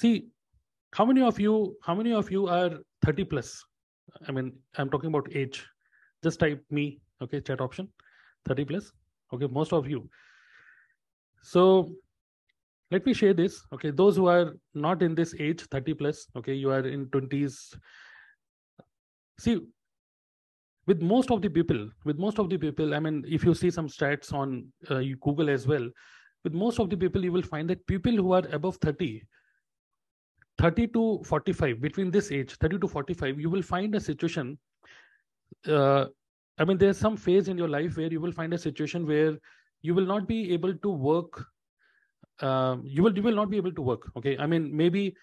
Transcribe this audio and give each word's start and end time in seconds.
see 0.00 0.14
how 0.92 1.04
many 1.10 1.22
of 1.30 1.40
you 1.40 1.54
how 1.88 1.94
many 1.94 2.12
of 2.12 2.30
you 2.30 2.46
are 2.46 2.70
30 3.04 3.24
plus? 3.24 3.64
I 4.28 4.32
mean 4.32 4.52
i'm 4.78 4.90
talking 4.90 5.08
about 5.08 5.28
age. 5.42 5.64
Just 6.22 6.40
type 6.40 6.64
me 6.70 7.00
okay 7.22 7.40
chat 7.40 7.60
option 7.60 7.88
30 8.46 8.64
plus 8.64 8.92
okay 9.32 9.46
most 9.46 9.72
of 9.72 9.88
you. 9.88 10.08
So 11.42 11.62
let 12.90 13.06
me 13.06 13.12
share 13.12 13.34
this 13.34 13.62
okay 13.72 13.90
those 13.90 14.16
who 14.16 14.26
are 14.26 14.54
not 14.74 15.02
in 15.02 15.14
this 15.14 15.34
age 15.38 15.62
30 15.70 15.94
plus 15.94 16.26
okay 16.36 16.54
you 16.54 16.70
are 16.70 16.86
in 16.86 17.06
20s 17.06 17.56
see 19.38 19.60
with 20.86 21.02
most 21.02 21.32
of 21.32 21.42
the 21.42 21.48
people 21.48 21.88
with 22.04 22.18
most 22.18 22.38
of 22.38 22.48
the 22.48 22.56
people 22.56 22.94
i 22.94 23.00
mean 23.06 23.24
if 23.38 23.44
you 23.44 23.54
see 23.54 23.70
some 23.70 23.88
stats 23.88 24.32
on 24.32 24.66
uh, 24.90 25.00
google 25.20 25.50
as 25.50 25.66
well 25.66 25.88
with 26.44 26.54
most 26.54 26.78
of 26.78 26.88
the 26.90 26.96
people 26.96 27.24
you 27.24 27.32
will 27.32 27.42
find 27.42 27.68
that 27.68 27.84
people 27.86 28.12
who 28.12 28.32
are 28.32 28.44
above 28.52 28.76
30 28.76 29.20
30 30.58 30.86
to 30.88 31.20
45 31.24 31.80
between 31.80 32.10
this 32.10 32.30
age 32.32 32.54
30 32.56 32.78
to 32.78 32.88
45 32.88 33.40
you 33.40 33.50
will 33.50 33.62
find 33.62 33.94
a 33.94 34.00
situation 34.00 34.58
uh, 35.68 36.06
i 36.58 36.64
mean 36.64 36.78
there's 36.78 36.98
some 36.98 37.16
phase 37.16 37.48
in 37.48 37.58
your 37.58 37.68
life 37.68 37.96
where 37.96 38.12
you 38.12 38.20
will 38.20 38.32
find 38.32 38.54
a 38.54 38.58
situation 38.58 39.06
where 39.06 39.36
you 39.82 39.94
will 39.94 40.06
not 40.06 40.26
be 40.26 40.52
able 40.52 40.74
to 40.74 40.90
work 40.90 41.44
uh, 42.40 42.76
you 42.82 43.02
will 43.02 43.16
you 43.16 43.22
will 43.22 43.34
not 43.34 43.50
be 43.50 43.56
able 43.56 43.72
to 43.72 43.82
work 43.82 44.10
okay? 44.16 44.36
I 44.38 44.46
mean 44.46 44.76
maybe 44.76 45.16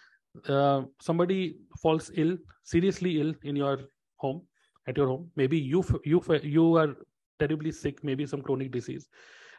uh, 0.48 0.84
somebody 1.00 1.58
falls 1.82 2.12
ill 2.16 2.38
seriously 2.64 3.22
ill 3.22 3.34
in 3.44 3.56
your 3.56 3.80
home 4.18 4.42
at 4.88 4.98
your 4.98 5.08
home. 5.08 5.30
Maybe 5.36 5.58
you 5.58 5.84
you 6.04 6.24
you 6.42 6.78
are 6.78 6.96
terribly 7.40 7.72
sick 7.72 8.04
maybe 8.04 8.26
some 8.26 8.42
chronic 8.42 8.72
disease. 8.72 9.08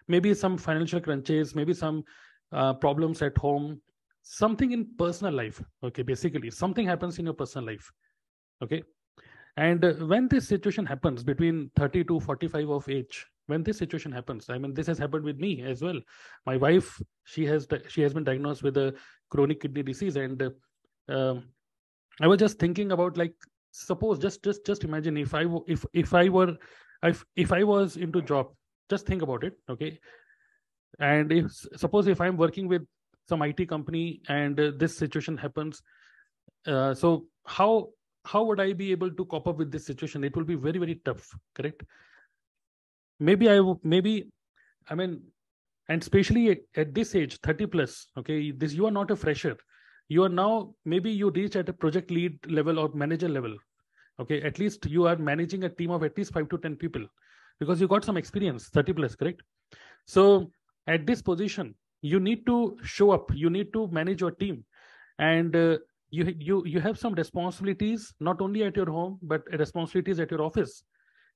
Maybe 0.09 0.34
some 0.34 0.59
financial 0.59 1.00
crunches 1.00 1.55
maybe 1.55 1.75
some 1.75 2.05
uh, 2.52 2.75
problems 2.75 3.22
at 3.22 3.36
home 3.38 3.80
something 4.24 4.73
in 4.73 4.87
personal 4.98 5.33
life 5.33 5.62
okay 5.83 6.02
basically 6.02 6.51
something 6.51 6.87
happens 6.87 7.19
in 7.19 7.27
your 7.27 7.34
personal 7.34 7.66
life 7.66 7.92
okay? 8.62 8.83
And 9.56 9.84
uh, 9.84 9.92
when 10.06 10.27
this 10.27 10.48
situation 10.48 10.84
happens 10.84 11.22
between 11.22 11.70
30 11.77 12.05
to 12.05 12.19
45 12.19 12.70
of 12.70 12.89
age 12.89 13.25
when 13.47 13.62
this 13.62 13.77
situation 13.77 14.11
happens 14.11 14.48
i 14.48 14.56
mean 14.56 14.72
this 14.72 14.86
has 14.86 14.98
happened 14.98 15.22
with 15.22 15.39
me 15.39 15.62
as 15.62 15.83
well. 15.83 16.00
My 16.47 16.56
wife 16.56 17.00
she 17.25 17.45
has 17.45 17.69
she 17.89 18.00
has 18.00 18.14
been 18.14 18.25
diagnosed 18.25 18.62
with 18.62 18.77
a 18.78 18.95
chronic 19.30 19.61
kidney 19.61 19.83
disease 19.83 20.17
and 20.17 20.42
uh, 20.42 20.50
um, 21.08 21.45
i 22.20 22.27
was 22.27 22.39
just 22.39 22.58
thinking 22.58 22.92
about 22.92 23.17
like 23.17 23.34
suppose 23.72 24.19
just 24.19 24.42
just 24.42 24.64
just 24.64 24.84
imagine 24.84 25.17
if 25.17 25.34
i 25.34 25.45
if 25.67 25.84
if 25.92 26.14
i 26.14 26.28
were 26.28 26.56
if 27.02 27.25
if 27.36 27.52
i 27.52 27.62
was 27.62 27.97
into 27.97 28.22
job 28.22 28.48
just 28.91 29.06
think 29.06 29.22
about 29.22 29.45
it 29.45 29.55
okay? 29.69 29.98
And 31.00 31.33
if 31.33 31.50
suppose 31.77 32.06
if 32.06 32.20
i'm 32.20 32.36
working 32.36 32.69
with 32.69 32.83
some 33.28 33.42
it 33.42 33.69
company 33.69 34.20
and 34.28 34.58
uh, 34.61 34.72
this 34.77 34.97
situation 34.97 35.36
happens. 35.36 35.83
Uh, 36.67 36.94
so 36.94 37.27
how 37.47 37.89
how 38.25 38.42
would 38.42 38.58
i 38.58 38.72
be 38.72 38.91
able 38.91 39.11
to 39.11 39.25
cope 39.27 39.47
up 39.47 39.56
with 39.56 39.70
this 39.70 39.86
situation? 39.86 40.25
It 40.25 40.36
will 40.36 40.44
be 40.44 40.55
very 40.55 40.78
very 40.78 41.00
tough 41.05 41.28
correct? 41.55 41.84
Maybe 43.20 43.50
i 43.50 43.61
maybe 43.83 44.30
i 44.89 44.95
mean 44.95 45.22
and 45.89 46.02
especially 46.02 46.50
at, 46.50 46.58
at, 46.77 46.95
this 46.95 47.14
age 47.14 47.39
30 47.41 47.67
plus 47.67 48.08
okay 48.19 48.50
this 48.50 48.72
you 48.72 48.86
are 48.86 48.91
not 48.91 49.11
a 49.11 49.17
fresher. 49.17 49.56
You 50.08 50.25
are 50.25 50.28
now 50.28 50.75
maybe 50.84 51.11
you 51.11 51.30
reach 51.30 51.56
at 51.56 51.69
a 51.69 51.72
project 51.72 52.11
lead 52.11 52.39
level 52.47 52.78
or 52.78 52.91
manager 52.95 53.28
level 53.28 53.56
okay? 54.20 54.42
At 54.42 54.58
least 54.58 54.86
you 54.86 55.06
are 55.06 55.17
managing 55.17 55.64
a 55.64 55.69
team 55.69 55.91
of 55.91 56.02
at 56.02 56.17
least 56.17 56.33
5 56.33 56.48
to 56.50 56.58
10 56.58 56.77
people 56.77 57.06
because 57.61 57.80
you 57.80 57.89
got 57.89 58.05
some 58.05 58.17
experience 58.17 58.69
30 58.69 58.92
plus 58.95 59.14
correct? 59.14 59.42
So 60.06 60.50
at 60.86 61.06
this 61.06 61.22
position 61.22 61.75
you 62.05 62.20
need 62.20 62.44
to 62.47 62.77
show 62.83 63.10
up. 63.12 63.30
You 63.34 63.48
need 63.48 63.72
to 63.72 63.88
manage 63.88 64.20
your 64.20 64.33
team. 64.33 64.64
And 65.19 65.56
uh, 65.56 65.78
you 66.11 66.34
you 66.38 66.64
you 66.66 66.80
have 66.80 66.98
some 66.98 67.14
responsibilities 67.14 68.12
not 68.20 68.42
only 68.46 68.64
at 68.64 68.77
your 68.80 68.91
home 68.96 69.19
but 69.22 69.46
responsibilities 69.62 70.20
at 70.20 70.30
your 70.30 70.42
office. 70.42 70.83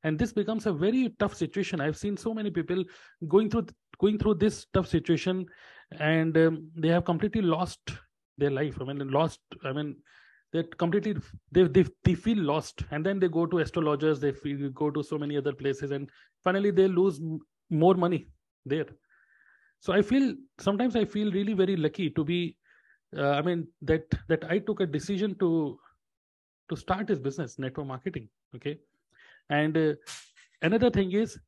And 0.04 0.18
this 0.18 0.32
becomes 0.32 0.66
a 0.66 0.72
very 0.72 1.14
tough 1.18 1.34
situation. 1.34 1.80
I've 1.80 1.96
seen 1.96 2.16
so 2.16 2.34
many 2.34 2.50
people 2.50 2.84
going 3.28 3.50
through 3.50 3.66
going 3.98 4.18
through 4.18 4.34
this 4.44 4.66
tough 4.74 4.86
situation 4.86 5.46
and 5.98 6.36
um, 6.36 6.70
they 6.76 6.88
have 6.88 7.04
completely 7.06 7.42
lost 7.56 7.96
their 8.36 8.50
life. 8.50 8.78
I 8.80 8.92
mean 8.92 9.10
lost 9.18 9.40
i 9.64 9.72
mean 9.72 9.96
they 10.52 10.62
completely 10.84 11.16
they, 11.50 11.66
they 11.78 11.86
they 12.04 12.14
feel 12.28 12.46
lost. 12.52 12.84
And 12.90 13.04
then 13.06 13.18
they 13.18 13.34
go 13.40 13.46
to 13.46 13.64
astrologers 13.66 14.20
they 14.20 14.32
feel, 14.32 14.70
go 14.84 14.90
to 14.90 15.02
so 15.02 15.18
many 15.26 15.44
other 15.44 15.58
places 15.66 15.92
and 15.92 16.10
finally 16.44 16.70
they 16.70 16.88
lose 16.88 17.22
more 17.70 17.94
money 17.94 18.26
there 18.66 18.98
so 19.80 19.92
i 19.92 20.02
feel 20.02 20.34
sometimes 20.58 20.96
i 20.96 21.04
feel 21.04 21.30
really 21.32 21.54
very 21.54 21.76
lucky 21.76 22.10
to 22.10 22.24
be 22.24 22.56
uh, 23.16 23.30
i 23.30 23.42
mean 23.42 23.66
that 23.82 24.04
that 24.28 24.44
i 24.44 24.58
took 24.58 24.80
a 24.80 24.86
decision 24.86 25.34
to 25.38 25.78
to 26.68 26.76
start 26.76 27.06
this 27.06 27.18
business 27.18 27.58
network 27.58 27.86
marketing 27.86 28.28
okay? 28.54 28.78
And 29.50 29.76
uh, 29.76 29.94
another 30.62 30.90
thing 30.90 31.12
is 31.12 31.38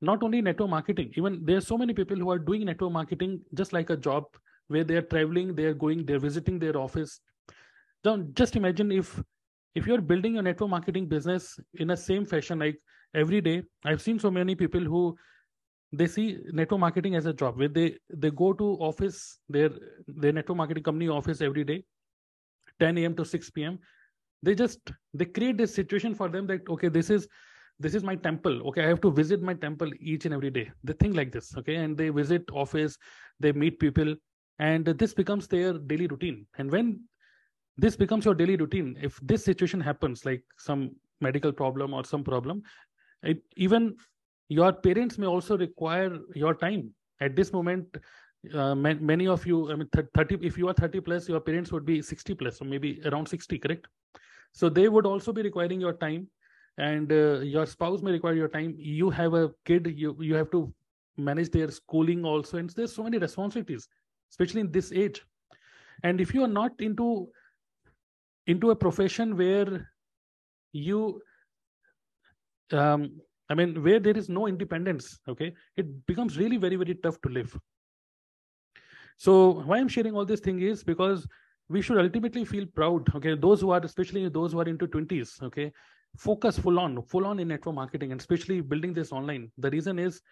not 0.00 0.22
only 0.22 0.40
network 0.42 0.70
marketing 0.70 1.12
even 1.16 1.44
there 1.44 1.56
are 1.58 1.66
so 1.68 1.78
many 1.78 1.94
people 1.94 2.16
who 2.16 2.30
are 2.30 2.38
doing 2.38 2.64
network 2.64 2.92
marketing 2.92 3.40
just 3.54 3.72
like 3.72 3.90
a 3.90 3.96
job 3.96 4.24
where 4.68 4.84
they 4.84 4.96
are 4.96 5.02
traveling 5.02 5.54
they 5.54 5.64
are 5.64 5.74
going 5.74 6.04
they're 6.06 6.18
visiting 6.18 6.58
their 6.58 6.76
office. 6.76 7.20
Don't 8.02 8.34
just 8.34 8.56
imagine 8.56 8.90
if 8.90 9.22
if 9.74 9.86
you're 9.86 10.00
building 10.00 10.38
a 10.38 10.42
network 10.42 10.70
marketing 10.70 11.06
business 11.08 11.58
in 11.74 11.90
a 11.90 11.96
same 11.96 12.26
fashion 12.26 12.58
like 12.58 12.78
every 13.14 13.40
day. 13.40 13.62
I've 13.84 14.02
seen 14.02 14.18
so 14.18 14.30
many 14.30 14.54
people 14.54 14.80
who 14.80 15.16
they 15.92 16.06
see 16.06 16.38
network 16.52 16.80
marketing 16.80 17.14
as 17.16 17.26
a 17.26 17.32
job. 17.32 17.58
Where 17.58 17.68
they 17.68 17.98
they 18.10 18.30
go 18.30 18.52
to 18.52 18.64
office 18.90 19.38
their 19.48 19.70
their 20.06 20.32
network 20.32 20.56
marketing 20.56 20.84
company 20.84 21.08
office 21.08 21.40
every 21.40 21.64
day 21.64 21.84
10 22.80 22.98
a.m 22.98 23.14
to 23.14 23.24
6 23.24 23.50
p.m 23.50 23.78
they 24.42 24.54
just 24.54 24.90
they 25.14 25.24
create 25.24 25.56
this 25.56 25.74
situation 25.74 26.14
for 26.14 26.28
them 26.28 26.46
that 26.46 26.68
okay 26.68 26.88
this 26.88 27.10
is 27.10 27.28
this 27.78 27.94
is 27.94 28.04
my 28.04 28.14
temple. 28.14 28.68
Okay 28.68 28.84
i 28.84 28.88
have 28.88 29.00
to 29.00 29.10
visit 29.10 29.42
my 29.42 29.54
temple 29.54 29.90
each 30.00 30.24
and 30.24 30.34
every 30.34 30.50
day. 30.50 30.70
They 30.84 30.92
think 30.94 31.16
like 31.16 31.32
this 31.32 31.56
okay? 31.56 31.76
And 31.76 31.96
they 31.96 32.08
visit 32.10 32.44
office 32.52 32.96
they 33.40 33.52
meet 33.52 33.78
people 33.78 34.14
and 34.58 34.84
this 34.84 35.14
becomes 35.14 35.48
their 35.48 35.72
daily 35.74 36.06
routine. 36.06 36.46
And 36.58 36.70
when 36.70 37.00
this 37.76 37.96
becomes 37.96 38.24
your 38.24 38.34
daily 38.34 38.56
routine 38.56 38.96
if 39.00 39.18
this 39.22 39.44
situation 39.44 39.80
happens 39.80 40.24
like 40.24 40.44
some 40.58 40.90
medical 41.20 41.52
problem 41.52 41.94
or 41.94 42.04
some 42.04 42.24
problem 42.24 42.62
it, 43.22 43.42
even 43.56 43.96
your 44.48 44.72
parents 44.72 45.18
may 45.18 45.26
also 45.26 45.56
require 45.56 46.18
your 46.34 46.54
time. 46.54 46.90
At 47.20 47.36
this 47.36 47.52
moment 47.52 47.96
uh, 48.52 48.74
many 48.74 49.28
of 49.28 49.46
you 49.46 49.70
i 49.70 49.76
mean 49.76 49.88
30 50.14 50.38
if 50.42 50.58
you 50.58 50.68
are 50.68 50.74
30 50.74 51.00
plus 51.00 51.28
your 51.28 51.40
parents 51.40 51.70
would 51.70 51.86
be 51.86 52.02
60 52.02 52.34
plus 52.34 52.60
or 52.60 52.64
maybe 52.64 53.00
around 53.04 53.28
60 53.28 53.58
correct? 53.58 53.86
So 54.52 54.68
they 54.68 54.88
would 54.88 55.06
also 55.06 55.32
be 55.32 55.42
requiring 55.42 55.80
your 55.80 55.94
time 55.94 56.28
and 56.76 57.10
uh, 57.10 57.40
your 57.40 57.66
spouse 57.66 58.02
may 58.02 58.10
require 58.10 58.34
your 58.34 58.48
time. 58.48 58.74
You 58.76 59.08
have 59.10 59.34
a 59.34 59.50
kid 59.64 59.94
you 59.96 60.16
you 60.20 60.34
have 60.34 60.50
to 60.50 60.72
manage 61.16 61.50
their 61.50 61.70
schooling 61.70 62.24
also 62.24 62.58
and 62.58 62.68
there's 62.70 62.94
so 62.94 63.02
many 63.02 63.18
responsibilities 63.18 63.88
especially 64.30 64.62
in 64.62 64.72
this 64.72 64.92
age. 64.92 65.22
And 66.02 66.20
if 66.20 66.34
you 66.34 66.42
are 66.42 66.54
not 66.60 66.72
into 66.80 67.28
into 68.46 68.70
a 68.70 68.76
profession 68.76 69.36
where 69.36 69.88
you 70.72 71.20
um, 72.72 73.20
I 73.52 73.54
mean, 73.54 73.82
where 73.82 74.00
there 74.00 74.16
is 74.16 74.28
no 74.30 74.46
independence, 74.46 75.18
okay, 75.28 75.52
it 75.76 76.06
becomes 76.06 76.38
really 76.38 76.56
very, 76.56 76.76
very 76.76 76.94
tough 76.94 77.20
to 77.20 77.28
live. 77.28 77.54
So 79.18 79.62
why 79.66 79.78
I'm 79.78 79.88
sharing 79.88 80.14
all 80.14 80.24
this 80.24 80.40
thing 80.40 80.60
is 80.60 80.82
because 80.82 81.26
we 81.68 81.82
should 81.82 81.98
ultimately 81.98 82.46
feel 82.46 82.64
proud. 82.74 83.14
Okay, 83.14 83.34
those 83.34 83.60
who 83.60 83.70
are, 83.70 83.80
especially 83.84 84.28
those 84.30 84.52
who 84.52 84.60
are 84.60 84.68
into 84.68 84.86
20s, 84.86 85.42
okay, 85.42 85.70
focus 86.16 86.58
full 86.58 86.78
on, 86.78 87.02
full 87.02 87.26
on 87.26 87.40
in 87.40 87.48
network 87.48 87.74
marketing 87.74 88.12
and 88.12 88.20
especially 88.20 88.62
building 88.62 88.94
this 88.94 89.12
online. 89.12 89.52
The 89.58 89.70
reason 89.70 89.98
is 89.98 90.22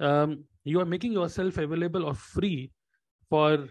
um, 0.00 0.44
you 0.64 0.80
are 0.80 0.86
making 0.86 1.12
yourself 1.12 1.58
available 1.58 2.06
or 2.06 2.14
free 2.14 2.72
for 3.28 3.68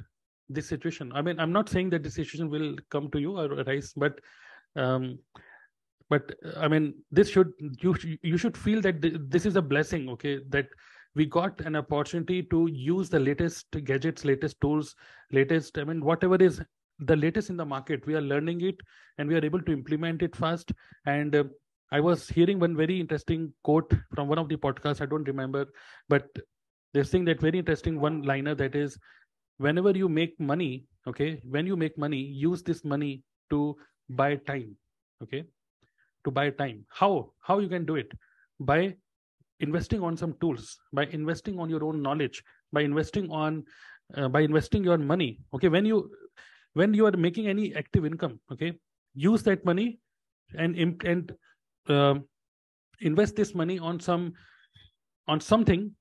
this 0.50 0.68
situation. 0.68 1.12
I 1.16 1.24
mean, 1.24 1.40
I'm 1.40 1.51
not 1.51 1.68
saying 1.68 1.90
that 1.92 2.04
this 2.04 2.13
situation 2.16 2.48
will 2.50 2.75
come 2.92 3.10
to 3.10 3.19
you 3.19 3.40
or 3.40 3.45
arise, 3.62 3.92
but 3.95 4.19
um, 4.75 5.18
but 6.10 6.32
i 6.58 6.68
mean 6.68 6.94
this 7.12 7.30
should 7.30 7.52
you 7.82 7.96
you 8.22 8.38
should 8.38 8.58
feel 8.58 8.82
that 8.82 9.02
this 9.30 9.46
is 9.46 9.56
a 9.56 9.62
blessing 9.62 10.10
okay? 10.10 10.40
That 10.50 10.68
we 11.16 11.26
got 11.26 11.62
an 11.62 11.76
opportunity 11.76 12.44
to 12.44 12.68
use 12.72 13.10
the 13.10 13.20
latest 13.20 13.68
gadgets 13.84 14.26
latest 14.26 14.60
tools 14.62 14.96
latest 15.32 15.78
i 15.78 15.84
mean 15.84 16.04
whatever 16.04 16.36
is 16.36 16.62
the 17.00 17.16
latest 17.16 17.50
in 17.50 17.58
the 17.58 17.66
market 17.66 18.06
we 18.06 18.16
are 18.16 18.22
learning 18.22 18.62
it 18.62 18.76
and 19.18 19.30
we 19.30 19.36
are 19.36 19.46
able 19.46 19.62
to 19.62 19.72
implement 19.72 20.22
it 20.22 20.36
fast. 20.36 20.72
And 21.06 21.36
uh, 21.36 21.44
i 21.92 22.00
was 22.00 22.28
hearing 22.28 22.60
one 22.60 22.76
very 22.76 23.00
interesting 23.00 23.54
quote 23.64 23.94
from 24.16 24.28
one 24.28 24.40
of 24.40 24.50
the 24.50 24.56
podcasts 24.56 25.02
i 25.02 25.06
don't 25.06 25.28
remember 25.28 25.66
but 26.10 26.26
they're 26.94 27.04
saying 27.04 27.26
that 27.26 27.42
very 27.42 27.60
interesting 27.60 28.00
one 28.00 28.22
liner 28.24 28.56
that 28.56 28.76
is 28.76 28.98
whenever 29.58 29.92
you 29.92 30.10
make 30.10 30.40
money 30.40 30.86
okay 31.08 31.42
when 31.44 31.68
you 31.68 31.76
make 31.76 31.98
money 31.98 32.18
use 32.18 32.64
this 32.64 32.84
money 32.84 33.22
to 33.50 33.76
buy 34.10 34.36
time 34.36 34.76
okay 35.22 35.44
to 36.25 36.31
buy 36.31 36.50
time. 36.50 36.86
How? 36.90 37.31
How 37.40 37.60
you 37.60 37.70
can 37.70 37.86
do 37.86 37.96
it? 37.96 38.12
By 38.60 38.96
investing 39.60 40.02
on 40.02 40.18
some 40.18 40.34
tools 40.42 40.80
by 40.92 41.06
investing 41.06 41.60
on 41.60 41.70
your 41.70 41.84
own 41.86 42.02
knowledge 42.02 42.44
by 42.74 42.81
investing 42.81 43.30
on 43.31 43.64
uh, 44.18 44.28
by 44.28 44.42
investing 44.42 44.84
your 44.84 44.98
money. 44.98 45.40
Okay 45.54 45.70
when 45.70 45.86
you 45.86 46.12
when 46.74 46.94
you 46.94 47.06
are 47.06 47.16
making 47.16 47.48
any 47.48 47.74
active 47.75 48.06
income, 48.06 48.40
okay, 48.52 48.74
use 49.14 49.44
that 49.44 49.64
money 49.64 50.00
and 50.56 50.75
and 51.06 51.31
uh, 51.88 52.16
invest 53.02 53.36
this 53.36 53.54
money 53.56 53.80
on 53.80 54.00
some 54.00 54.34
on 55.28 55.40
something 55.40 55.92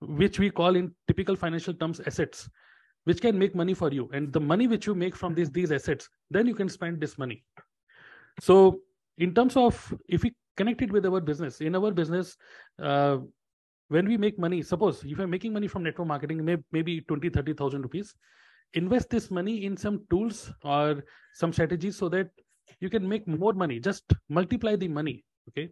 which 0.00 0.38
we 0.38 0.50
call 0.50 0.76
in 0.76 0.94
typical 1.06 1.36
financial 1.36 1.72
terms 1.72 2.00
assets 2.06 2.48
which 3.04 3.20
can 3.20 3.38
make 3.38 3.54
money 3.54 3.72
for 3.72 3.92
you. 3.92 4.10
And 4.12 4.32
the 4.32 4.40
money 4.40 4.66
which 4.66 4.86
you 4.86 4.94
make 4.94 5.16
from 5.16 5.34
these 5.34 5.50
these 5.50 5.72
assets 5.72 6.08
then 6.30 6.46
you 6.46 6.54
can 6.54 6.68
spend 6.68 7.00
this 7.00 7.16
money. 7.18 7.44
So 8.40 8.80
in 9.18 9.34
terms 9.34 9.56
of 9.56 9.94
if 10.08 10.22
we 10.22 10.34
connect 10.56 10.82
it 10.82 10.92
with 10.92 11.06
our 11.06 11.20
business 11.20 11.60
in 11.60 11.74
our 11.74 11.90
business 11.90 12.36
uh, 12.82 13.18
when 13.88 14.06
we 14.06 14.16
make 14.16 14.38
money 14.38 14.62
suppose 14.62 15.02
if 15.04 15.18
i'm 15.18 15.30
making 15.30 15.52
money 15.52 15.68
from 15.68 15.82
network 15.82 16.08
marketing 16.08 16.44
may, 16.44 16.56
maybe 16.72 17.00
20 17.02 17.30
30000 17.30 17.82
rupees 17.82 18.14
invest 18.74 19.10
this 19.10 19.30
money 19.30 19.64
in 19.64 19.76
some 19.76 20.04
tools 20.10 20.50
or 20.62 21.04
some 21.34 21.52
strategies 21.52 21.96
so 21.96 22.08
that 22.08 22.28
you 22.80 22.90
can 22.90 23.08
make 23.08 23.26
more 23.26 23.52
money. 23.52 23.80
Just 23.80 24.12
multiply 24.28 24.76
the 24.76 24.88
money 24.88 25.24
okay? 25.48 25.70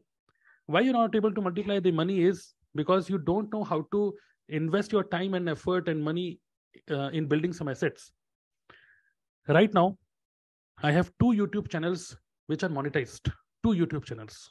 Why 0.66 0.80
you're 0.80 0.94
not 0.94 1.14
able 1.14 1.32
to 1.32 1.40
multiply 1.40 1.80
the 1.80 1.90
money 1.90 2.22
is 2.22 2.54
because 2.74 3.10
you 3.10 3.18
don't 3.18 3.52
know 3.52 3.64
how 3.64 3.86
to 3.92 4.14
invest 4.48 4.92
your 4.92 5.04
time 5.04 5.34
and 5.34 5.48
effort 5.48 5.88
and 5.88 6.02
money 6.02 6.40
uh, 6.90 7.08
in 7.08 7.26
building 7.26 7.52
some 7.52 7.68
assets. 7.68 8.12
Right 9.48 9.72
now 9.74 9.98
i 10.82 10.90
have 10.90 11.10
two 11.20 11.32
youtube 11.38 11.68
channels 11.70 12.16
which 12.46 12.62
are 12.62 12.68
monetized 12.68 13.30
two 13.62 13.72
youtube 13.80 14.04
channels. 14.04 14.50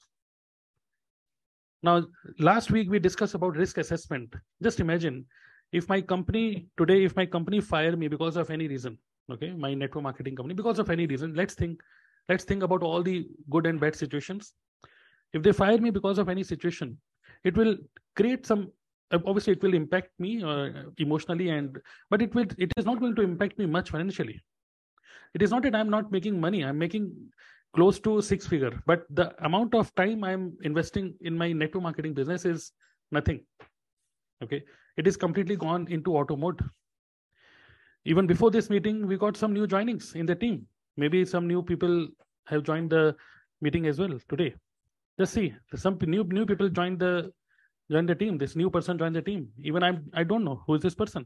Now 1.83 2.05
last 2.39 2.71
week 2.71 2.89
we 2.89 2.99
discussed 2.99 3.35
about 3.35 3.57
risk 3.57 3.77
assessment. 3.77 4.33
Just 4.61 4.79
imagine 4.79 5.25
if 5.71 5.89
my 5.89 6.01
company 6.01 6.67
today 6.77 7.03
if 7.03 7.15
my 7.15 7.25
company 7.25 7.59
fire 7.59 7.95
me 7.97 8.07
because 8.07 8.37
of 8.37 8.49
any 8.49 8.67
reason 8.67 8.97
okay 9.31 9.51
my 9.51 9.73
network 9.73 10.03
marketing 10.03 10.35
company 10.35 10.53
because 10.53 10.79
of 10.79 10.89
any 10.89 11.05
reason 11.07 11.33
let's 11.33 11.55
think 11.55 11.81
let's 12.29 12.43
think 12.43 12.63
about 12.63 12.83
all 12.83 13.01
the 13.01 13.27
good 13.49 13.65
and 13.65 13.79
bad 13.79 13.95
situations. 13.95 14.53
If 15.33 15.41
they 15.41 15.51
fire 15.51 15.77
me 15.79 15.89
because 15.89 16.19
of 16.19 16.29
any 16.29 16.43
situation 16.43 16.97
it 17.43 17.57
will 17.57 17.75
create 18.15 18.45
some 18.45 18.71
obviously 19.11 19.53
it 19.53 19.61
will 19.61 19.73
impact 19.73 20.09
me 20.19 20.43
uh, 20.43 20.69
emotionally 20.97 21.49
and 21.49 21.79
but 22.09 22.21
it 22.21 22.33
will 22.33 22.45
it 22.57 22.71
is 22.77 22.85
not 22.85 22.99
going 22.99 23.15
to 23.15 23.21
impact 23.21 23.57
me 23.59 23.65
much 23.65 23.89
financially. 23.89 24.41
It 25.33 25.41
is 25.41 25.51
not 25.51 25.63
that 25.63 25.75
i'm 25.75 25.89
not 25.89 26.11
making 26.11 26.39
money 26.39 26.63
i'm 26.63 26.77
making 26.77 27.11
close 27.73 27.99
to 27.99 28.21
six 28.21 28.47
figure. 28.47 28.81
But 28.85 29.05
the 29.09 29.33
amount 29.45 29.73
of 29.73 29.93
time 29.95 30.23
i'm 30.23 30.57
investing 30.63 31.13
in 31.21 31.37
my 31.37 31.51
network 31.51 31.83
marketing 31.83 32.13
business 32.13 32.45
is 32.45 32.71
nothing. 33.11 33.45
Okay? 34.43 34.63
It 34.97 35.07
is 35.07 35.17
completely 35.17 35.55
gone 35.55 35.87
into 35.89 36.15
auto 36.15 36.35
mode. 36.35 36.61
Even 38.05 38.27
before 38.27 38.51
this 38.51 38.69
meeting 38.69 39.07
we 39.07 39.17
got 39.17 39.37
some 39.37 39.53
new 39.53 39.67
joinings 39.67 40.15
in 40.15 40.25
the 40.25 40.35
team. 40.35 40.67
Maybe 40.97 41.25
some 41.25 41.47
new 41.47 41.63
people 41.63 42.07
have 42.47 42.63
joined 42.63 42.89
the 42.91 43.15
meeting 43.61 43.87
as 43.87 43.99
well 43.99 44.19
today. 44.29 44.53
Just 45.19 45.33
see. 45.33 45.53
Some 45.75 45.97
new 46.01 46.23
new 46.23 46.45
people 46.45 46.69
joined 46.69 46.99
the 46.99 47.31
joined 47.91 48.09
the 48.09 48.15
team. 48.15 48.37
This 48.37 48.55
new 48.55 48.69
person 48.69 48.97
joined 48.97 49.15
the 49.15 49.21
team. 49.21 49.49
Even 49.63 49.83
i'm 49.83 50.09
i 50.13 50.23
don't 50.23 50.43
know 50.43 50.61
who 50.67 50.75
is 50.75 50.81
this 50.81 50.95
person 50.95 51.25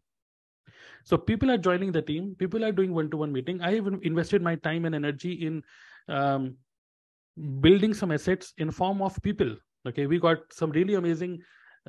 so 1.08 1.18
people 1.18 1.50
are 1.50 1.58
joining 1.58 1.94
the 1.94 2.02
team. 2.02 2.36
People 2.38 2.66
are 2.66 2.74
doing 2.74 2.94
one-to-one 2.94 3.32
meeting. 3.32 3.62
I 3.62 3.76
have 3.76 3.88
invested 4.02 4.42
my 4.42 4.56
time 4.56 4.84
and 4.84 4.94
energy 4.94 5.32
in 5.48 5.64
um, 6.10 6.58
building 7.62 7.94
some 7.94 8.12
assets 8.12 8.54
in 8.58 8.72
form 8.72 9.02
of 9.02 9.18
people. 9.22 9.56
Okay 9.88 10.06
we 10.06 10.20
got 10.20 10.40
some 10.52 10.72
really 10.72 10.96
amazing 10.96 11.40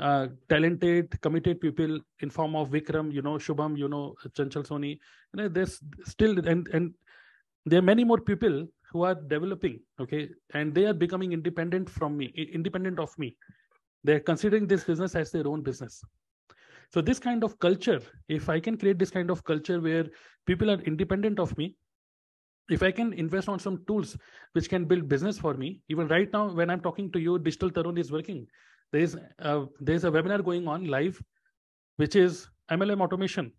uh, 0.00 0.28
talented 0.48 1.20
committed 1.20 1.60
people 1.60 1.98
in 2.20 2.30
form 2.30 2.54
of 2.54 2.70
vikram 2.70 3.12
you 3.12 3.20
know 3.20 3.32
shubham 3.46 3.76
you 3.76 3.88
know 3.88 4.14
chanchal 4.36 4.64
soni. 4.68 4.90
You 4.90 5.36
know 5.40 5.48
there's 5.48 5.80
still 6.04 6.38
and 6.52 6.68
and 6.68 6.94
there 7.66 7.80
are 7.80 7.88
many 7.90 8.04
more 8.04 8.20
people 8.20 8.68
who 8.92 9.02
are 9.02 9.16
developing 9.16 9.80
okay? 10.00 10.28
And 10.54 10.72
they 10.72 10.86
are 10.86 10.94
becoming 10.94 11.32
independent 11.32 11.90
from 11.90 12.16
me 12.16 12.26
independent 12.60 13.00
of 13.00 13.18
me. 13.18 13.36
They're 14.04 14.20
considering 14.20 14.68
this 14.68 14.84
business 14.84 15.16
as 15.16 15.32
their 15.32 15.48
own 15.48 15.62
business 15.62 16.00
so 16.92 17.00
this 17.00 17.18
kind 17.18 17.44
of 17.44 17.58
culture 17.58 18.00
if 18.28 18.48
i 18.48 18.58
can 18.60 18.76
create 18.76 18.98
this 18.98 19.10
kind 19.10 19.30
of 19.30 19.44
culture 19.44 19.80
where 19.80 20.06
people 20.46 20.70
are 20.70 20.80
independent 20.82 21.38
of 21.38 21.56
me 21.58 21.74
if 22.70 22.82
i 22.82 22.90
can 22.90 23.12
invest 23.12 23.48
on 23.48 23.58
some 23.58 23.82
tools 23.86 24.16
which 24.52 24.68
can 24.68 24.84
build 24.84 25.08
business 25.08 25.38
for 25.38 25.54
me 25.54 25.80
even 25.88 26.08
right 26.08 26.32
now 26.32 26.48
when 26.52 26.70
i'm 26.70 26.80
talking 26.80 27.10
to 27.12 27.20
you 27.20 27.38
digital 27.38 27.70
tarun 27.70 27.98
is 27.98 28.12
working. 28.12 28.46
There 28.92 29.02
is 29.02 29.16
uh, 29.16 29.20
a, 29.38 29.66
there's 29.80 30.04
a 30.04 30.10
webinar 30.10 30.42
going 30.42 30.66
on 30.66 30.86
live 30.86 31.22
which 31.96 32.16
is 32.16 32.48
mlm 32.70 33.02
automation. 33.02 33.52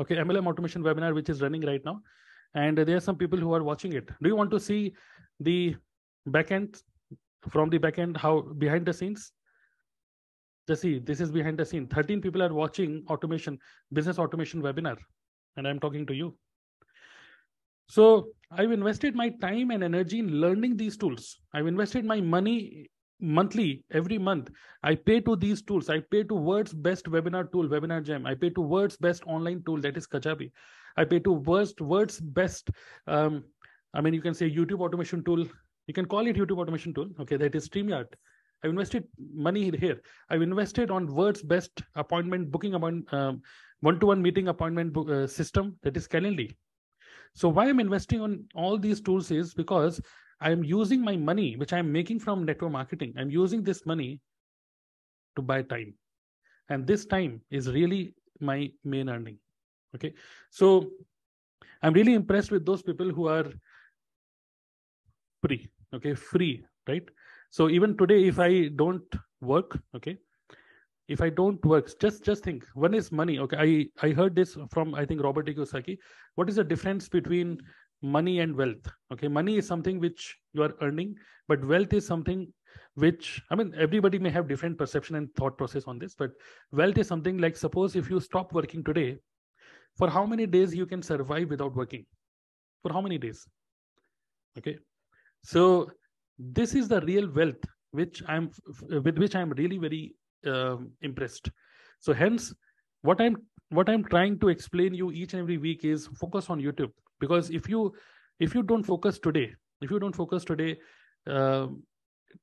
Okay 0.00 0.16
mlm 0.16 0.46
automation 0.46 0.82
webinar 0.82 1.14
which 1.14 1.28
is 1.28 1.42
running 1.42 1.60
right 1.62 1.84
now. 1.84 2.00
And 2.54 2.78
there 2.78 2.96
are 2.96 3.00
some 3.00 3.16
people 3.16 3.38
who 3.38 3.52
are 3.54 3.62
watching 3.62 3.92
it. 3.92 4.08
Do 4.22 4.28
you 4.28 4.36
want 4.36 4.50
to 4.52 4.58
see 4.58 4.94
the 5.40 5.76
backend 6.28 6.82
from 7.48 7.70
the 7.70 7.78
backend 7.78 8.16
how 8.16 8.40
behind 8.64 8.86
the 8.86 8.92
scenes 8.92 9.32
see 10.76 10.98
this 10.98 11.20
is 11.20 11.30
behind 11.30 11.58
the 11.58 11.64
scene 11.64 11.86
13 11.86 12.20
people 12.20 12.42
are 12.42 12.52
watching 12.52 13.02
automation 13.08 13.58
business 13.92 14.18
automation 14.18 14.62
webinar 14.62 14.96
and 15.56 15.66
i'm 15.66 15.80
talking 15.80 16.06
to 16.06 16.14
you 16.14 16.34
so 17.88 18.28
i've 18.52 18.72
invested 18.72 19.14
my 19.14 19.28
time 19.40 19.70
and 19.70 19.84
energy 19.84 20.18
in 20.18 20.40
learning 20.40 20.76
these 20.76 20.96
tools 20.96 21.38
i've 21.54 21.66
invested 21.66 22.04
my 22.04 22.20
money 22.20 22.88
monthly 23.20 23.84
every 23.92 24.16
month 24.16 24.50
i 24.82 24.94
pay 24.94 25.20
to 25.20 25.36
these 25.36 25.62
tools 25.62 25.90
i 25.90 26.00
pay 26.10 26.22
to 26.22 26.34
world's 26.34 26.72
best 26.72 27.04
webinar 27.06 27.50
tool 27.52 27.68
webinar 27.68 28.02
Jam. 28.02 28.24
i 28.26 28.34
pay 28.34 28.50
to 28.50 28.60
world's 28.60 28.96
best 28.96 29.22
online 29.26 29.62
tool 29.66 29.80
that 29.80 29.96
is 29.96 30.06
kajabi 30.06 30.50
I 30.96 31.04
pay 31.04 31.20
to 31.20 31.32
worst 31.32 31.80
words 31.80 32.20
best. 32.20 32.70
Um, 33.06 33.44
I 33.94 34.00
mean, 34.00 34.14
you 34.14 34.20
can 34.20 34.34
say 34.34 34.50
YouTube 34.50 34.80
automation 34.80 35.24
tool. 35.24 35.46
You 35.86 35.94
can 35.94 36.06
call 36.06 36.26
it 36.26 36.36
YouTube 36.36 36.58
automation 36.58 36.94
tool. 36.94 37.08
Okay, 37.20 37.36
that 37.36 37.54
is 37.54 37.68
StreamYard. 37.68 38.06
I've 38.62 38.70
invested 38.70 39.04
money 39.34 39.70
here. 39.76 40.00
I've 40.28 40.42
invested 40.42 40.90
on 40.90 41.14
world's 41.14 41.42
best 41.42 41.82
appointment 41.94 42.50
booking 42.50 42.74
um, 42.74 43.42
one-to-one 43.80 44.20
meeting 44.20 44.48
appointment 44.48 44.96
uh, 44.96 45.26
system 45.26 45.78
that 45.82 45.96
is 45.96 46.06
Calendly. 46.06 46.54
So 47.34 47.48
why 47.48 47.68
I'm 47.68 47.80
investing 47.80 48.20
on 48.20 48.44
all 48.54 48.76
these 48.78 49.00
tools 49.00 49.30
is 49.30 49.54
because 49.54 50.00
I'm 50.40 50.64
using 50.64 51.00
my 51.02 51.16
money, 51.16 51.56
which 51.56 51.72
I'm 51.72 51.90
making 51.90 52.20
from 52.20 52.44
network 52.44 52.72
marketing. 52.72 53.14
I'm 53.16 53.30
using 53.30 53.62
this 53.62 53.86
money 53.86 54.20
to 55.36 55.42
buy 55.42 55.62
time. 55.62 55.94
And 56.68 56.86
this 56.86 57.06
time 57.06 57.40
is 57.50 57.68
really 57.68 58.14
my 58.40 58.70
main 58.84 59.08
earning 59.08 59.38
okay 59.94 60.12
so 60.50 60.90
i'm 61.82 61.92
really 61.92 62.14
impressed 62.14 62.50
with 62.50 62.64
those 62.64 62.82
people 62.82 63.10
who 63.10 63.28
are 63.28 63.46
free 65.42 65.68
okay 65.94 66.14
free 66.14 66.64
right? 66.88 67.02
So 67.50 67.68
even 67.68 67.96
today 67.96 68.24
if 68.28 68.38
i 68.38 68.68
don't 68.76 69.14
work 69.40 69.78
okay 69.96 70.16
if 71.08 71.20
i 71.20 71.28
don't 71.28 71.64
work 71.64 71.90
just 72.00 72.24
just 72.24 72.44
think 72.44 72.64
one 72.74 72.94
is 72.94 73.10
money 73.10 73.38
okay? 73.38 73.56
I 74.02 74.06
i 74.06 74.12
heard 74.12 74.36
this 74.36 74.56
from 74.70 74.94
i 74.94 75.04
think 75.04 75.22
robert 75.22 75.46
kiyosaki. 75.46 75.98
What 76.36 76.48
is 76.48 76.56
the 76.56 76.64
difference 76.64 77.08
between 77.08 77.58
money 78.02 78.40
and 78.40 78.56
wealth 78.56 78.86
okay? 79.12 79.28
Money 79.28 79.56
is 79.56 79.66
something 79.66 79.98
which 79.98 80.36
you 80.52 80.62
are 80.62 80.74
earning 80.80 81.16
but 81.48 81.64
wealth 81.64 81.92
is 81.92 82.06
something 82.06 82.52
which 82.94 83.42
i 83.50 83.54
mean 83.54 83.72
everybody 83.76 84.18
may 84.18 84.30
have 84.30 84.46
different 84.48 84.78
perception 84.78 85.16
and 85.16 85.34
thought 85.34 85.56
process 85.58 85.84
on 85.88 85.98
this 85.98 86.14
but 86.14 86.30
wealth 86.70 86.98
is 86.98 87.08
something 87.08 87.38
like 87.38 87.56
suppose 87.56 87.96
if 87.96 88.08
you 88.08 88.20
stop 88.20 88.52
working 88.52 88.84
today 88.84 89.18
for 89.96 90.08
how 90.08 90.24
many 90.26 90.46
days 90.46 90.74
you 90.74 90.86
can 90.86 91.02
survive 91.02 91.50
without 91.50 91.74
working? 91.74 92.06
For 92.82 92.92
how 92.92 93.00
many 93.00 93.18
days? 93.18 93.46
Okay? 94.58 94.78
So 95.42 95.90
this 96.40 96.74
is 96.74 96.88
the 96.88 97.00
real 97.02 97.30
wealth 97.32 97.64
which 97.90 98.22
i'm 98.28 98.50
with 99.04 99.18
which 99.18 99.34
i'm 99.34 99.50
really 99.50 99.78
very 99.78 100.14
um, 100.46 100.90
impressed 101.02 101.50
so 101.98 102.12
hence 102.12 102.52
what 103.02 103.20
i'm 103.20 103.36
what 103.68 103.88
i'm 103.88 104.04
trying 104.04 104.38
to 104.38 104.48
explain 104.48 104.94
you 104.94 105.10
each 105.12 105.34
and 105.34 105.42
every 105.42 105.58
week 105.58 105.84
is 105.84 106.06
focus 106.18 106.48
on 106.50 106.60
youtube 106.60 106.92
because 107.18 107.50
if 107.50 107.68
you 107.68 107.92
if 108.38 108.54
you 108.54 108.62
don't 108.62 108.84
focus 108.84 109.18
today 109.18 109.52
if 109.82 109.90
you 109.90 109.98
don't 109.98 110.16
focus 110.16 110.44
today 110.44 110.78
uh, 111.26 111.66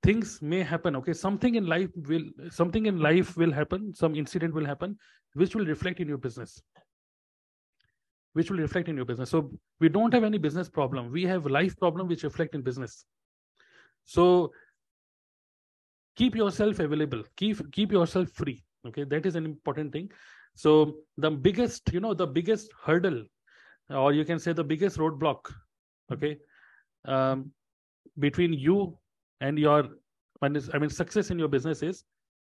things 0.04 0.40
may 0.42 0.62
happen 0.62 0.96
okay 0.96 1.14
something 1.14 1.56
in 1.56 1.66
life 1.66 1.90
will 2.08 2.26
something 2.50 2.86
in 2.86 3.00
life 3.00 3.36
will 3.38 3.52
happen 3.52 3.94
some 3.94 4.16
incident 4.16 4.54
will 4.54 4.66
happen 4.66 4.98
which 5.34 5.56
will 5.56 5.66
reflect 5.66 6.00
in 6.00 6.08
your 6.08 6.18
business 6.18 6.62
which 8.38 8.52
will 8.52 8.60
reflect 8.60 8.88
in 8.88 8.96
your 8.96 9.06
business. 9.06 9.32
So 9.32 9.50
we 9.80 9.90
don't 9.90 10.14
have 10.14 10.24
any 10.24 10.38
business 10.38 10.70
problem. 10.70 11.12
We 11.12 11.24
have 11.24 11.48
life 11.48 11.76
problem 11.80 12.08
which 12.08 12.24
reflect 12.24 12.54
in 12.54 12.62
business. 12.62 13.04
So 14.08 14.52
keep 16.16 16.36
yourself 16.36 16.80
available. 16.80 17.24
Keep 17.36 17.72
keep 17.72 17.92
yourself 17.92 18.30
free. 18.30 18.64
Okay, 18.88 19.04
that 19.04 19.26
is 19.26 19.36
an 19.36 19.46
important 19.46 19.94
thing. 19.94 20.10
So 20.56 20.96
the 21.18 21.30
biggest, 21.30 21.94
you 21.94 22.00
know, 22.00 22.14
the 22.14 22.26
biggest 22.26 22.72
hurdle, 22.84 23.24
or 23.90 24.14
you 24.14 24.26
can 24.26 24.40
say 24.40 24.54
the 24.54 24.64
biggest 24.64 24.98
roadblock, 24.98 25.52
okay, 26.12 26.38
um, 27.06 27.52
between 28.18 28.54
you 28.54 28.98
and 29.42 29.60
your, 29.60 29.90
I 30.42 30.50
mean, 30.50 30.90
success 30.90 31.30
in 31.30 31.38
your 31.38 31.48
business 31.48 31.84
is 31.84 32.04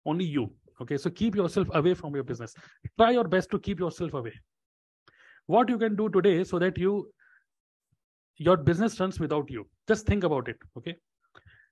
only 0.06 0.24
you. 0.24 0.50
Okay, 0.80 0.96
so 0.96 1.10
keep 1.10 1.36
yourself 1.36 1.68
away 1.74 1.92
from 1.92 2.14
your 2.14 2.24
business. 2.24 2.54
Try 2.98 3.10
your 3.10 3.24
best 3.24 3.50
to 3.50 3.58
keep 3.58 3.78
yourself 3.80 4.14
away 4.14 4.32
what 5.46 5.68
you 5.68 5.78
can 5.78 5.96
do 6.00 6.08
today 6.16 6.44
so 6.44 6.58
that 6.64 6.78
you 6.78 6.90
your 8.48 8.56
business 8.56 8.98
runs 9.00 9.20
without 9.22 9.50
you 9.54 9.64
just 9.92 10.06
think 10.10 10.26
about 10.28 10.50
it 10.52 10.68
okay 10.80 10.94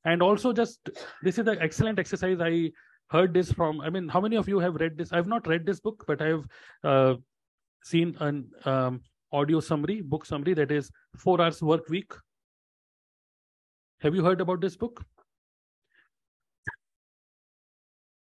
and 0.05 0.23
also 0.23 0.53
just 0.53 0.91
this 1.23 1.39
is 1.39 1.47
an 1.47 1.59
excellent 1.61 1.99
exercise. 1.99 2.39
I 2.41 2.71
heard 3.11 3.33
this 3.33 3.51
from 3.51 3.81
i 3.81 3.89
mean 3.89 4.07
how 4.07 4.21
many 4.21 4.37
of 4.37 4.49
you 4.49 4.59
have 4.59 4.75
read 4.75 4.97
this? 4.99 5.13
I've 5.13 5.27
not 5.27 5.47
read 5.47 5.65
this 5.65 5.81
book 5.81 6.05
but 6.07 6.21
i've 6.21 6.47
uh, 6.85 7.15
seen 7.83 8.17
an 8.21 8.51
um, 8.65 9.01
audio 9.33 9.61
summary 9.61 10.01
book 10.01 10.27
summary 10.27 10.55
that 10.55 10.71
is 10.71 10.91
four 11.17 11.41
hours 11.41 11.63
work 11.63 11.89
week. 11.89 12.13
Have 14.01 14.15
you 14.15 14.25
heard 14.25 14.41
about 14.41 14.61
this 14.61 14.77
book? 14.77 15.05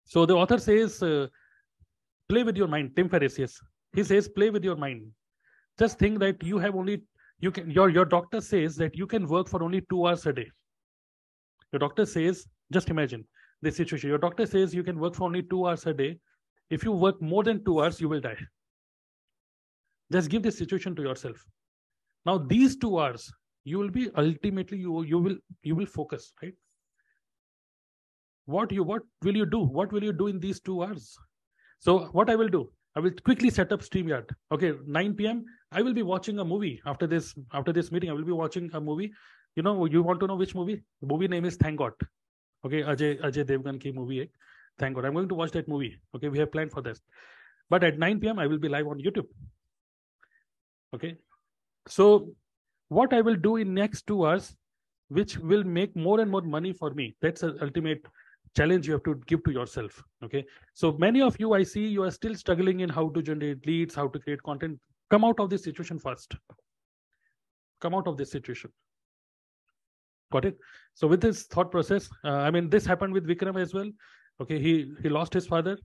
So 0.04 0.24
the 0.24 0.34
author 0.34 0.58
says 0.58 1.02
uh, 1.02 1.26
play 2.28 2.42
with 2.42 2.56
your 2.56 2.68
mind. 2.68 2.96
Tim 2.96 3.08
ferriss 3.08 3.38
yes. 3.38 3.60
He 3.94 4.02
says 4.02 4.28
play 4.28 4.50
with 4.50 4.64
your 4.64 4.76
mind. 4.76 5.10
Just 5.78 5.98
think 5.98 6.18
that 6.20 6.42
you 6.42 6.58
have 6.58 6.74
only 6.74 7.02
you 7.40 7.50
can 7.50 7.70
your 7.70 7.90
your 7.90 8.04
doctor 8.04 8.40
says 8.40 8.76
that 8.76 8.96
you 8.96 9.06
can 9.06 9.26
work 9.28 9.48
for 9.48 9.62
only 9.62 9.82
two 9.90 10.06
hours 10.06 10.26
a 10.26 10.32
day 10.32 10.50
your 11.72 11.80
doctor 11.80 12.06
says 12.06 12.46
just 12.72 12.90
imagine 12.90 13.24
this 13.62 13.76
situation 13.76 14.08
your 14.08 14.18
doctor 14.18 14.46
says 14.46 14.74
you 14.74 14.82
can 14.82 14.98
work 14.98 15.14
for 15.14 15.24
only 15.24 15.42
two 15.42 15.66
hours 15.66 15.86
a 15.86 15.94
day 15.94 16.18
if 16.70 16.84
you 16.84 16.92
work 16.92 17.20
more 17.20 17.42
than 17.44 17.64
two 17.64 17.80
hours 17.80 18.00
you 18.00 18.08
will 18.08 18.20
die 18.20 18.38
just 20.12 20.30
give 20.30 20.42
this 20.42 20.58
situation 20.58 20.94
to 20.94 21.02
yourself 21.02 21.44
now 22.26 22.38
these 22.38 22.76
two 22.76 22.98
hours 22.98 23.30
you 23.64 23.78
will 23.78 23.90
be 23.90 24.08
ultimately 24.16 24.78
you 24.78 25.02
you 25.02 25.18
will 25.18 25.36
you 25.62 25.74
will 25.74 25.92
focus 25.98 26.32
right 26.42 26.54
what 28.46 28.72
you 28.72 28.82
what 28.82 29.02
will 29.22 29.36
you 29.36 29.46
do 29.46 29.60
what 29.80 29.92
will 29.92 30.04
you 30.10 30.12
do 30.12 30.28
in 30.28 30.40
these 30.40 30.60
two 30.60 30.82
hours 30.82 31.14
so 31.78 31.98
what 32.18 32.30
i 32.30 32.36
will 32.36 32.48
do 32.48 32.68
I 32.98 33.00
will 33.00 33.12
quickly 33.24 33.48
set 33.48 33.70
up 33.70 33.82
StreamYard. 33.82 34.28
Okay, 34.50 34.72
9 34.84 35.14
p.m. 35.14 35.44
I 35.70 35.82
will 35.82 35.94
be 35.94 36.02
watching 36.02 36.40
a 36.40 36.44
movie 36.44 36.80
after 36.84 37.06
this. 37.06 37.32
After 37.52 37.72
this 37.72 37.92
meeting, 37.92 38.10
I 38.10 38.12
will 38.12 38.24
be 38.24 38.32
watching 38.32 38.68
a 38.72 38.80
movie. 38.80 39.12
You 39.58 39.62
know, 39.66 39.86
you 39.86 40.02
want 40.04 40.20
to 40.20 40.28
know 40.28 40.36
which 40.36 40.54
movie? 40.54 40.80
The 41.00 41.08
movie 41.08 41.26
name 41.26 41.44
is 41.44 41.56
Thank 41.56 41.78
God. 41.78 41.94
Okay, 42.64 42.82
Ajay 42.82 43.20
Ajay 43.28 43.44
Devgan 43.44 43.80
ki 43.84 43.90
movie. 43.90 44.30
Thank 44.78 44.94
God. 44.94 45.04
I'm 45.04 45.14
going 45.14 45.28
to 45.30 45.34
watch 45.34 45.50
that 45.56 45.66
movie. 45.72 45.96
Okay, 46.14 46.28
we 46.28 46.38
have 46.38 46.52
planned 46.52 46.70
for 46.70 46.80
this. 46.80 47.00
But 47.68 47.82
at 47.82 47.98
9 47.98 48.20
p.m. 48.20 48.38
I 48.38 48.46
will 48.46 48.60
be 48.66 48.68
live 48.68 48.86
on 48.86 49.00
YouTube. 49.00 49.26
Okay, 50.94 51.16
so 51.88 52.30
what 52.88 53.12
I 53.12 53.20
will 53.20 53.34
do 53.34 53.56
in 53.56 53.74
next 53.74 54.06
two 54.06 54.24
hours, 54.26 54.54
which 55.08 55.36
will 55.38 55.64
make 55.64 55.96
more 55.96 56.20
and 56.20 56.30
more 56.30 56.42
money 56.42 56.72
for 56.72 56.92
me. 56.92 57.16
That's 57.20 57.40
the 57.40 57.58
ultimate 57.60 58.06
challenge 58.56 58.86
you 58.86 58.92
have 58.92 59.02
to 59.02 59.20
give 59.26 59.42
to 59.44 59.52
yourself 59.52 60.02
okay 60.24 60.42
so 60.74 60.92
many 61.02 61.20
of 61.20 61.38
you 61.38 61.52
i 61.52 61.62
see 61.62 61.82
you 61.86 62.02
are 62.02 62.10
still 62.10 62.34
struggling 62.34 62.80
in 62.80 62.88
how 62.88 63.08
to 63.10 63.22
generate 63.22 63.66
leads 63.66 63.94
how 63.94 64.06
to 64.08 64.18
create 64.18 64.42
content 64.42 64.78
come 65.10 65.26
out 65.28 65.38
of 65.38 65.50
this 65.50 65.62
situation 65.62 65.98
first 65.98 66.34
come 67.82 67.94
out 67.94 68.08
of 68.08 68.16
this 68.16 68.30
situation 68.30 68.72
got 70.32 70.44
it. 70.44 70.58
So 70.94 71.06
with 71.06 71.20
this 71.20 71.44
thought 71.44 71.70
process 71.70 72.08
uh, 72.24 72.40
i 72.46 72.50
mean 72.50 72.68
this 72.68 72.84
happened 72.84 73.12
with 73.12 73.26
vikram 73.26 73.60
as 73.60 73.74
well. 73.74 73.90
Okay 74.40 74.60
he 74.60 74.92
he 75.02 75.08
lost 75.08 75.32
his 75.32 75.46
father. 75.46 75.78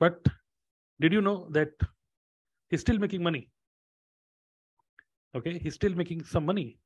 But 0.00 0.26
did 1.00 1.12
you 1.12 1.20
know 1.20 1.48
that 1.50 1.70
he's 2.68 2.80
still 2.80 2.98
making 2.98 3.22
money? 3.22 3.48
Okay 5.34 5.58
he's 5.58 5.74
still 5.74 5.94
making 5.94 6.24
some 6.24 6.44
money. 6.44 6.78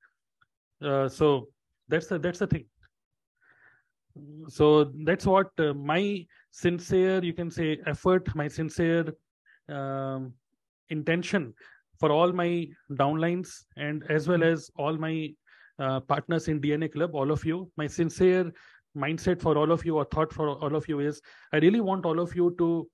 Uh, 0.82 1.08
so 1.08 1.48
that's 1.88 2.06
the 2.06 2.18
that's 2.18 2.38
the 2.38 2.46
thing. 2.46 2.66
So 4.48 4.92
that's 5.04 5.26
what 5.26 5.50
uh, 5.58 5.74
my 5.74 6.26
sincere 6.50 7.22
you 7.22 7.34
can 7.34 7.50
say 7.50 7.78
effort 7.86 8.34
my 8.34 8.48
sincere 8.48 9.04
um, 9.68 10.32
intention 10.88 11.52
for 11.98 12.10
all 12.12 12.32
my 12.32 12.66
downlines 12.92 13.64
and 13.76 14.04
as 14.10 14.28
well 14.28 14.42
as 14.42 14.70
all 14.76 14.96
my 14.96 15.34
uh, 15.78 16.00
partners 16.00 16.48
in 16.48 16.60
dna 16.60 16.90
club 16.92 17.14
all 17.14 17.30
of 17.30 17.44
you 17.44 17.70
my 17.76 17.86
sincere 17.86 18.52
mindset 18.96 19.40
for 19.40 19.56
all 19.58 19.72
of 19.72 19.84
you 19.84 19.96
or 19.96 20.04
thought 20.06 20.32
for 20.32 20.48
all 20.48 20.74
of 20.74 20.88
you 20.88 21.00
is 21.00 21.20
i 21.52 21.58
really 21.58 21.80
want 21.80 22.06
all 22.06 22.18
of 22.18 22.34
you 22.34 22.54
to 22.58 22.88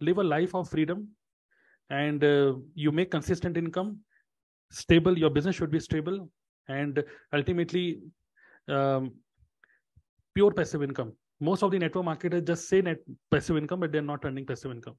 live 0.00 0.18
a 0.18 0.24
life 0.24 0.54
of 0.54 0.68
freedom 0.68 1.08
and 1.90 2.24
uh, 2.24 2.54
you 2.74 2.90
make 2.90 3.10
consistent 3.10 3.56
income 3.56 3.98
stable 4.70 5.18
your 5.18 5.30
business 5.30 5.54
should 5.56 5.70
be 5.70 5.80
stable 5.80 6.28
and 6.68 7.04
ultimately 7.32 8.00
um, 8.68 9.12
pure 10.34 10.50
passive 10.50 10.82
income. 10.82 11.12
Most 11.40 11.62
of 11.62 11.70
the 11.70 11.78
network 11.78 12.04
marketers 12.04 12.42
just 12.42 12.68
say 12.68 12.80
net 12.80 12.98
passive 13.30 13.56
income, 13.56 13.80
but 13.80 13.92
they're 13.92 14.02
not 14.02 14.24
earning 14.24 14.46
passive 14.46 14.70
income. 14.70 14.96